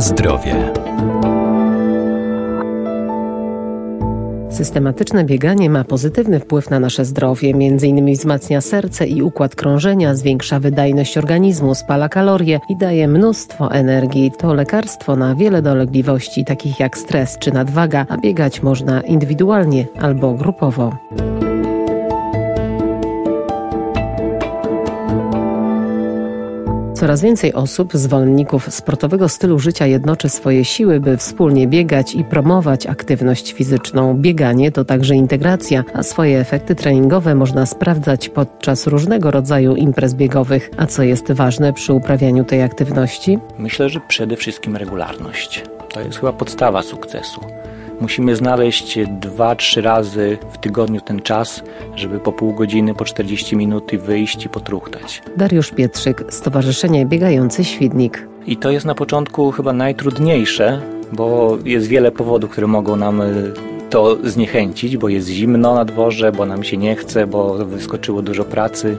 Zdrowie. 0.00 0.72
Systematyczne 4.50 5.24
bieganie 5.24 5.70
ma 5.70 5.84
pozytywny 5.84 6.40
wpływ 6.40 6.70
na 6.70 6.80
nasze 6.80 7.04
zdrowie, 7.04 7.50
m.in. 7.50 8.12
wzmacnia 8.14 8.60
serce 8.60 9.06
i 9.06 9.22
układ 9.22 9.54
krążenia, 9.54 10.14
zwiększa 10.14 10.60
wydajność 10.60 11.18
organizmu, 11.18 11.74
spala 11.74 12.08
kalorie 12.08 12.60
i 12.68 12.76
daje 12.76 13.08
mnóstwo 13.08 13.72
energii. 13.72 14.32
To 14.38 14.54
lekarstwo 14.54 15.16
na 15.16 15.34
wiele 15.34 15.62
dolegliwości, 15.62 16.44
takich 16.44 16.80
jak 16.80 16.98
stres 16.98 17.38
czy 17.38 17.52
nadwaga, 17.52 18.06
a 18.08 18.16
biegać 18.16 18.62
można 18.62 19.00
indywidualnie 19.00 19.86
albo 20.00 20.34
grupowo. 20.34 20.92
Coraz 26.98 27.22
więcej 27.22 27.54
osób, 27.54 27.92
zwolenników 27.94 28.74
sportowego 28.74 29.28
stylu 29.28 29.58
życia 29.58 29.86
jednoczy 29.86 30.28
swoje 30.28 30.64
siły, 30.64 31.00
by 31.00 31.16
wspólnie 31.16 31.68
biegać 31.68 32.14
i 32.14 32.24
promować 32.24 32.86
aktywność 32.86 33.52
fizyczną. 33.52 34.14
Bieganie 34.14 34.72
to 34.72 34.84
także 34.84 35.14
integracja, 35.14 35.84
a 35.94 36.02
swoje 36.02 36.40
efekty 36.40 36.74
treningowe 36.74 37.34
można 37.34 37.66
sprawdzać 37.66 38.28
podczas 38.28 38.86
różnego 38.86 39.30
rodzaju 39.30 39.74
imprez 39.76 40.14
biegowych. 40.14 40.70
A 40.76 40.86
co 40.86 41.02
jest 41.02 41.32
ważne 41.32 41.72
przy 41.72 41.92
uprawianiu 41.92 42.44
tej 42.44 42.62
aktywności? 42.62 43.38
Myślę, 43.58 43.88
że 43.88 44.00
przede 44.08 44.36
wszystkim 44.36 44.76
regularność. 44.76 45.64
To 45.92 46.00
jest 46.00 46.18
chyba 46.18 46.32
podstawa 46.32 46.82
sukcesu. 46.82 47.40
Musimy 48.00 48.36
znaleźć 48.36 48.98
2-3 48.98 49.82
razy 49.82 50.38
w 50.52 50.58
tygodniu 50.58 51.00
ten 51.00 51.22
czas, 51.22 51.62
żeby 51.96 52.20
po 52.20 52.32
pół 52.32 52.52
godziny, 52.54 52.94
po 52.94 53.04
40 53.04 53.56
minut 53.56 53.90
wyjść 53.96 54.44
i 54.44 54.48
potruchtać. 54.48 55.22
Dariusz 55.36 55.70
Pietrzyk, 55.70 56.24
Stowarzyszenie 56.28 57.06
Biegający 57.06 57.64
Świdnik. 57.64 58.28
I 58.46 58.56
to 58.56 58.70
jest 58.70 58.86
na 58.86 58.94
początku 58.94 59.50
chyba 59.50 59.72
najtrudniejsze, 59.72 60.80
bo 61.12 61.58
jest 61.64 61.86
wiele 61.86 62.12
powodów, 62.12 62.50
które 62.50 62.66
mogą 62.66 62.96
nam 62.96 63.20
y, 63.20 63.52
to 63.90 64.16
zniechęcić, 64.24 64.96
bo 64.96 65.08
jest 65.08 65.28
zimno 65.28 65.74
na 65.74 65.84
dworze, 65.84 66.32
bo 66.32 66.46
nam 66.46 66.64
się 66.64 66.76
nie 66.76 66.96
chce, 66.96 67.26
bo 67.26 67.54
wyskoczyło 67.54 68.22
dużo 68.22 68.44
pracy. 68.44 68.96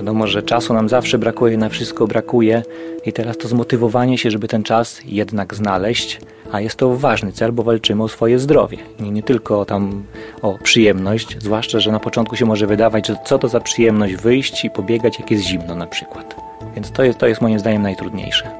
Wiadomo, 0.00 0.26
że 0.26 0.42
czasu 0.42 0.74
nam 0.74 0.88
zawsze 0.88 1.18
brakuje, 1.18 1.56
na 1.56 1.68
wszystko 1.68 2.06
brakuje 2.06 2.62
i 3.06 3.12
teraz 3.12 3.36
to 3.36 3.48
zmotywowanie 3.48 4.18
się, 4.18 4.30
żeby 4.30 4.48
ten 4.48 4.62
czas 4.62 5.00
jednak 5.04 5.54
znaleźć, 5.54 6.20
a 6.52 6.60
jest 6.60 6.76
to 6.76 6.96
ważny 6.96 7.32
cel, 7.32 7.52
bo 7.52 7.62
walczymy 7.62 8.02
o 8.02 8.08
swoje 8.08 8.38
zdrowie. 8.38 8.78
Nie, 9.00 9.10
nie 9.10 9.22
tylko 9.22 9.64
tam 9.64 10.02
o 10.42 10.58
przyjemność, 10.62 11.36
zwłaszcza, 11.38 11.80
że 11.80 11.92
na 11.92 12.00
początku 12.00 12.36
się 12.36 12.46
może 12.46 12.66
wydawać, 12.66 13.06
że 13.06 13.16
co 13.24 13.38
to 13.38 13.48
za 13.48 13.60
przyjemność 13.60 14.14
wyjść 14.14 14.64
i 14.64 14.70
pobiegać, 14.70 15.18
jak 15.18 15.30
jest 15.30 15.44
zimno 15.44 15.74
na 15.74 15.86
przykład. 15.86 16.36
Więc 16.74 16.92
to 16.92 17.04
jest, 17.04 17.18
to 17.18 17.26
jest 17.26 17.40
moim 17.40 17.58
zdaniem 17.58 17.82
najtrudniejsze. 17.82 18.50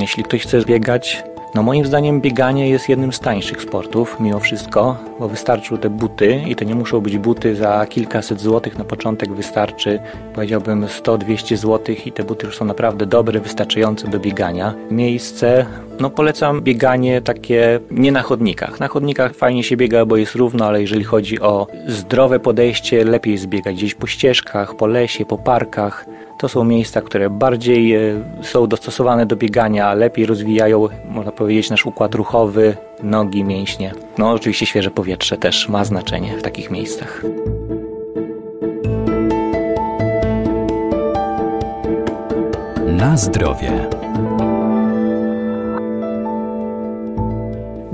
Jeśli 0.00 0.24
ktoś 0.24 0.42
chce 0.42 0.60
biegać, 0.60 1.24
no 1.54 1.62
moim 1.62 1.86
zdaniem 1.86 2.20
bieganie 2.20 2.68
jest 2.68 2.88
jednym 2.88 3.12
z 3.12 3.20
tańszych 3.20 3.62
sportów, 3.62 4.16
mimo 4.20 4.40
wszystko, 4.40 4.96
bo 5.20 5.28
wystarczą 5.28 5.78
te 5.78 5.90
buty 5.90 6.42
i 6.48 6.56
to 6.56 6.64
nie 6.64 6.74
muszą 6.74 7.00
być 7.00 7.18
buty 7.18 7.56
za 7.56 7.86
kilkaset 7.86 8.40
złotych. 8.40 8.78
Na 8.78 8.84
początek 8.84 9.32
wystarczy, 9.32 10.00
powiedziałbym, 10.34 10.86
100-200 10.86 11.56
złotych 11.56 12.06
i 12.06 12.12
te 12.12 12.24
buty 12.24 12.46
już 12.46 12.56
są 12.56 12.64
naprawdę 12.64 13.06
dobre, 13.06 13.40
wystarczające 13.40 14.08
do 14.08 14.20
biegania. 14.20 14.74
Miejsce, 14.90 15.66
no 16.00 16.10
polecam 16.10 16.62
bieganie 16.62 17.20
takie 17.20 17.80
nie 17.90 18.12
na 18.12 18.22
chodnikach. 18.22 18.80
Na 18.80 18.88
chodnikach 18.88 19.34
fajnie 19.34 19.64
się 19.64 19.76
biega, 19.76 20.06
bo 20.06 20.16
jest 20.16 20.34
równo, 20.34 20.66
ale 20.66 20.80
jeżeli 20.80 21.04
chodzi 21.04 21.40
o 21.40 21.66
zdrowe 21.86 22.40
podejście, 22.40 23.04
lepiej 23.04 23.32
jest 23.32 23.46
biegać 23.46 23.76
gdzieś 23.76 23.94
po 23.94 24.06
ścieżkach, 24.06 24.76
po 24.76 24.86
lesie, 24.86 25.24
po 25.26 25.38
parkach. 25.38 26.06
To 26.38 26.48
są 26.48 26.64
miejsca, 26.64 27.00
które 27.00 27.30
bardziej 27.30 27.94
e, 27.94 28.00
są 28.42 28.66
dostosowane 28.66 29.26
do 29.26 29.36
biegania, 29.36 29.94
lepiej 29.94 30.26
rozwijają, 30.26 30.88
można 31.10 31.32
powiedzieć, 31.32 31.70
nasz 31.70 31.86
układ 31.86 32.14
ruchowy, 32.14 32.76
nogi, 33.02 33.44
mięśnie. 33.44 33.92
No 34.18 34.30
oczywiście 34.30 34.66
świeże 34.66 34.90
powietrze 34.90 35.36
też 35.36 35.68
ma 35.68 35.84
znaczenie 35.84 36.38
w 36.38 36.42
takich 36.42 36.70
miejscach. 36.70 37.22
Na 42.86 43.16
zdrowie. 43.16 44.03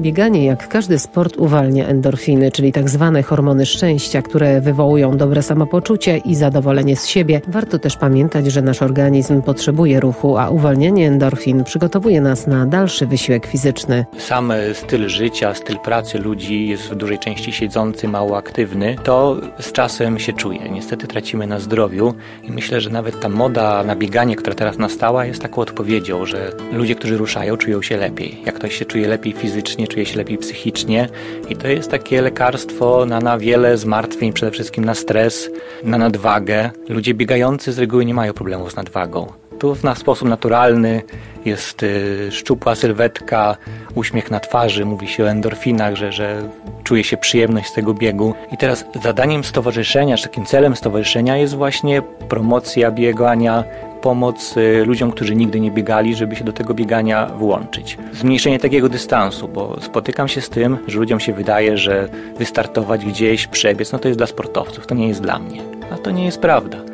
Bieganie, 0.01 0.45
jak 0.45 0.69
każdy 0.69 0.99
sport, 0.99 1.37
uwalnia 1.37 1.87
endorfiny, 1.87 2.51
czyli 2.53 2.73
tak 2.73 2.91
zwane 2.91 3.23
hormony 3.23 3.67
szczęścia, 3.67 4.23
które 4.23 4.61
wywołują 4.61 5.17
dobre 5.17 5.43
samopoczucie 5.43 6.17
i 6.17 6.35
zadowolenie 6.35 6.97
z 6.97 7.07
siebie. 7.07 7.41
Warto 7.49 7.79
też 7.79 7.97
pamiętać, 7.97 8.47
że 8.47 8.63
nasz 8.63 8.83
organizm 8.83 9.43
potrzebuje 9.43 10.01
ruchu, 10.01 10.39
a 10.39 10.51
uwalnianie 10.51 11.09
endorfin 11.09 11.65
przygotowuje 11.65 12.21
nas 12.21 12.47
na 12.47 12.67
dalszy 12.67 13.07
wysiłek 13.07 13.47
fizyczny. 13.47 14.05
Sam 14.19 14.53
styl 14.73 15.09
życia, 15.09 15.55
styl 15.55 15.79
pracy 15.79 16.19
ludzi 16.19 16.69
jest 16.69 16.83
w 16.83 16.95
dużej 16.95 17.19
części 17.19 17.53
siedzący, 17.53 18.09
mało 18.09 18.37
aktywny. 18.37 18.97
To 19.05 19.37
z 19.59 19.73
czasem 19.73 20.19
się 20.19 20.33
czuje. 20.33 20.69
Niestety 20.71 21.07
tracimy 21.07 21.47
na 21.47 21.59
zdrowiu 21.59 22.15
i 22.43 22.53
myślę, 22.53 22.81
że 22.81 22.91
nawet 22.91 23.21
ta 23.21 23.29
moda 23.29 23.85
na 23.85 23.97
bieganie, 23.97 24.37
która 24.37 24.55
teraz 24.55 24.79
nastała, 24.79 25.27
jest 25.27 25.43
taką 25.43 25.63
odpowiedzią, 25.63 26.27
że 26.27 26.53
ludzie, 26.73 26.95
którzy 26.95 27.17
ruszają, 27.17 27.57
czują 27.57 27.83
się 27.83 27.97
lepiej. 27.97 28.43
Ktoś 28.61 28.79
się 28.79 28.85
czuje 28.85 29.09
lepiej 29.09 29.33
fizycznie, 29.33 29.89
czuje 29.89 30.07
się 30.07 30.17
lepiej 30.17 30.39
psychicznie 30.39 31.09
i 31.49 31.57
to 31.57 31.69
jest 31.69 31.91
takie 31.91 32.23
lekarstwo 32.23 33.07
na, 33.07 33.21
na 33.21 33.39
wiele 33.39 33.79
zmartwień, 33.79 34.33
przede 34.33 34.53
wszystkim 34.53 34.85
na 34.85 34.95
stres, 34.95 35.51
na 35.85 35.99
nadwagę. 35.99 36.71
Ludzie 36.89 37.15
biegający 37.15 37.73
z 37.73 37.79
reguły 37.79 38.05
nie 38.05 38.15
mają 38.15 38.33
problemu 38.33 38.71
z 38.71 38.77
nadwagą. 38.77 39.33
Tu 39.61 39.77
na 39.83 39.95
sposób 39.95 40.29
naturalny 40.29 41.03
jest 41.45 41.83
y, 41.83 42.29
szczupła 42.31 42.75
sylwetka, 42.75 43.57
uśmiech 43.95 44.31
na 44.31 44.41
twarzy, 44.41 44.85
mówi 44.85 45.09
się 45.09 45.25
o 45.25 45.31
endorfinach, 45.31 45.97
że, 45.97 46.13
że 46.13 46.49
czuje 46.85 47.05
się 47.05 47.17
przyjemność 47.17 47.69
z 47.69 47.73
tego 47.73 47.95
biegu. 47.95 48.35
I 48.53 48.57
teraz 48.57 48.85
zadaniem 49.03 49.45
stowarzyszenia, 49.45 50.17
czy 50.17 50.23
takim 50.23 50.47
celem 50.47 50.77
stowarzyszenia 50.77 51.37
jest 51.37 51.55
właśnie 51.55 52.03
promocja 52.29 52.91
biegania, 52.91 53.65
pomoc 54.03 54.57
y, 54.57 54.85
ludziom, 54.87 55.13
którzy 55.13 55.37
nigdy 55.37 55.61
nie 55.61 55.71
biegali, 55.71 56.15
żeby 56.15 56.37
się 56.37 56.45
do 56.45 56.53
tego 56.53 56.75
biegania 56.75 57.27
włączyć. 57.27 57.99
Zmniejszenie 58.13 58.59
takiego 58.59 58.89
dystansu, 58.89 59.49
bo 59.49 59.81
spotykam 59.81 60.29
się 60.29 60.41
z 60.41 60.51
tym, 60.51 60.79
że 60.87 60.99
ludziom 60.99 61.21
się 61.21 61.33
wydaje, 61.33 61.79
że 61.79 62.09
wystartować 62.39 63.05
gdzieś, 63.05 63.47
przebiec, 63.47 63.93
no 63.93 63.99
to 63.99 64.09
jest 64.09 64.21
dla 64.21 64.27
sportowców, 64.27 64.87
to 64.87 64.95
nie 64.95 65.09
jest 65.09 65.23
dla 65.23 65.39
mnie. 65.39 65.63
A 65.95 65.99
to 65.99 66.11
nie 66.11 66.25
jest 66.25 66.41
prawda. 66.41 66.90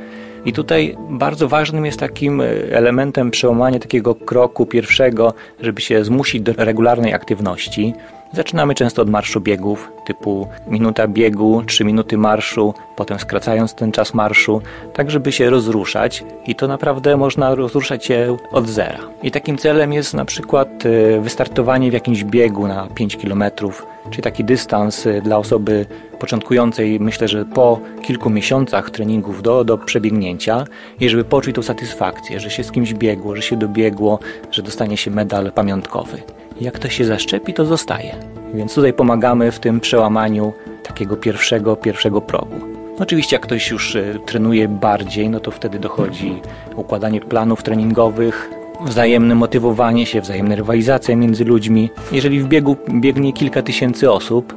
I 0.46 0.52
tutaj 0.52 0.96
bardzo 1.10 1.48
ważnym 1.48 1.86
jest 1.86 2.00
takim 2.00 2.40
y, 2.40 2.68
elementem 2.72 3.30
przełamania 3.30 3.78
takiego 3.78 4.14
kroku 4.14 4.66
pierwszego, 4.66 5.34
żeby 5.60 5.80
się 5.80 6.04
zmusić 6.04 6.42
do 6.42 6.52
regularnej 6.52 7.14
aktywności. 7.14 7.94
Zaczynamy 8.32 8.74
często 8.74 9.02
od 9.02 9.10
marszu 9.10 9.40
biegów, 9.40 9.92
typu 10.04 10.48
minuta 10.66 11.08
biegu, 11.08 11.62
trzy 11.66 11.84
minuty 11.84 12.18
marszu, 12.18 12.74
potem 12.96 13.18
skracając 13.18 13.74
ten 13.74 13.92
czas 13.92 14.14
marszu, 14.14 14.62
tak 14.92 15.10
żeby 15.10 15.32
się 15.32 15.50
rozruszać 15.50 16.24
i 16.46 16.54
to 16.54 16.68
naprawdę 16.68 17.16
można 17.16 17.54
rozruszać 17.54 18.04
się 18.04 18.36
od 18.52 18.68
zera. 18.68 18.98
I 19.22 19.30
takim 19.30 19.58
celem 19.58 19.92
jest 19.92 20.14
na 20.14 20.24
przykład 20.24 20.86
y, 20.86 21.20
wystartowanie 21.20 21.90
w 21.90 21.94
jakimś 21.94 22.24
biegu 22.24 22.68
na 22.68 22.86
5 22.94 23.16
km, 23.16 23.44
czyli 24.10 24.22
taki 24.22 24.44
dystans 24.44 25.06
y, 25.06 25.22
dla 25.22 25.38
osoby 25.38 25.86
początkującej, 26.18 27.00
myślę, 27.00 27.28
że 27.28 27.44
po 27.44 27.80
kilku 28.02 28.30
miesiącach 28.30 28.90
treningów 28.90 29.42
do, 29.42 29.64
do 29.64 29.78
przebiegnięcia 29.78 30.64
i 31.00 31.08
żeby 31.08 31.24
poczuć 31.24 31.56
tą 31.56 31.62
satysfakcję, 31.62 32.40
że 32.40 32.50
się 32.50 32.64
z 32.64 32.72
kimś 32.72 32.94
biegło, 32.94 33.36
że 33.36 33.42
się 33.42 33.56
dobiegło, 33.56 34.18
że 34.50 34.62
dostanie 34.62 34.96
się 34.96 35.10
medal 35.10 35.52
pamiątkowy. 35.52 36.22
Jak 36.60 36.74
ktoś 36.74 36.96
się 36.96 37.04
zaszczepi, 37.04 37.54
to 37.54 37.64
zostaje. 37.64 38.14
Więc 38.54 38.74
tutaj 38.74 38.92
pomagamy 38.92 39.52
w 39.52 39.58
tym 39.58 39.80
przełamaniu 39.80 40.52
takiego 40.82 41.16
pierwszego, 41.16 41.76
pierwszego 41.76 42.20
progu. 42.20 42.56
Oczywiście 42.98 43.36
jak 43.36 43.42
ktoś 43.42 43.70
już 43.70 43.94
y, 43.94 44.20
trenuje 44.26 44.68
bardziej, 44.68 45.30
no 45.30 45.40
to 45.40 45.50
wtedy 45.50 45.78
dochodzi 45.78 46.40
układanie 46.76 47.20
planów 47.20 47.62
treningowych, 47.62 48.50
wzajemne 48.84 49.34
motywowanie 49.34 50.06
się, 50.06 50.20
wzajemna 50.20 50.54
rywalizacja 50.54 51.16
między 51.16 51.44
ludźmi. 51.44 51.90
Jeżeli 52.12 52.40
w 52.40 52.48
biegu 52.48 52.76
biegnie 52.90 53.32
kilka 53.32 53.62
tysięcy 53.62 54.10
osób, 54.10 54.54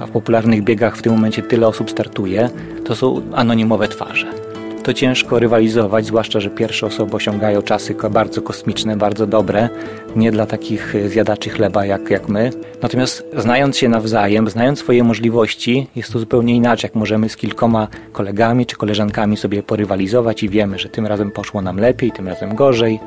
a 0.00 0.06
w 0.06 0.10
popularnych 0.10 0.64
biegach 0.64 0.96
w 0.96 1.02
tym 1.02 1.12
momencie 1.12 1.42
tyle 1.42 1.66
osób 1.66 1.90
startuje, 1.90 2.50
to 2.84 2.96
są 2.96 3.22
anonimowe 3.34 3.88
twarze 3.88 4.41
to 4.82 4.94
ciężko 4.94 5.38
rywalizować, 5.38 6.06
zwłaszcza, 6.06 6.40
że 6.40 6.50
pierwsze 6.50 6.86
osoby 6.86 7.16
osiągają 7.16 7.62
czasy 7.62 7.94
bardzo 8.10 8.42
kosmiczne, 8.42 8.96
bardzo 8.96 9.26
dobre, 9.26 9.68
nie 10.16 10.32
dla 10.32 10.46
takich 10.46 10.96
e, 10.96 11.08
zjadaczy 11.08 11.50
chleba 11.50 11.86
jak, 11.86 12.10
jak 12.10 12.28
my. 12.28 12.50
Natomiast 12.82 13.24
znając 13.36 13.78
się 13.78 13.88
nawzajem, 13.88 14.48
znając 14.48 14.78
swoje 14.78 15.04
możliwości, 15.04 15.86
jest 15.96 16.12
to 16.12 16.18
zupełnie 16.18 16.56
inaczej, 16.56 16.88
jak 16.88 16.94
możemy 16.94 17.28
z 17.28 17.36
kilkoma 17.36 17.88
kolegami 18.12 18.66
czy 18.66 18.76
koleżankami 18.76 19.36
sobie 19.36 19.62
porywalizować 19.62 20.42
i 20.42 20.48
wiemy, 20.48 20.78
że 20.78 20.88
tym 20.88 21.06
razem 21.06 21.30
poszło 21.30 21.62
nam 21.62 21.76
lepiej, 21.76 22.12
tym 22.12 22.28
razem 22.28 22.54
gorzej. 22.54 23.00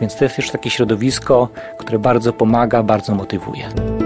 Więc 0.00 0.16
to 0.16 0.24
jest 0.24 0.38
już 0.38 0.50
takie 0.50 0.70
środowisko, 0.70 1.48
które 1.78 1.98
bardzo 1.98 2.32
pomaga, 2.32 2.82
bardzo 2.82 3.14
motywuje. 3.14 3.99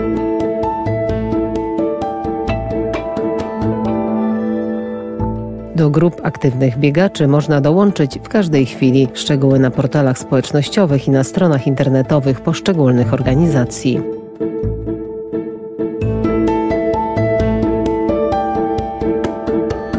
Do 5.74 5.90
grup 5.90 6.20
aktywnych 6.22 6.78
biegaczy 6.78 7.28
można 7.28 7.60
dołączyć 7.60 8.18
w 8.18 8.28
każdej 8.28 8.66
chwili. 8.66 9.08
Szczegóły 9.14 9.58
na 9.58 9.70
portalach 9.70 10.18
społecznościowych 10.18 11.08
i 11.08 11.10
na 11.10 11.24
stronach 11.24 11.66
internetowych 11.66 12.40
poszczególnych 12.40 13.14
organizacji. 13.14 14.00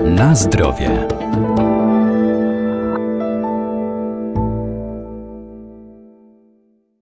Na 0.06 0.36
zdrowie. 0.36 1.08